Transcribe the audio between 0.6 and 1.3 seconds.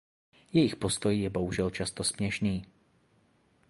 postoj je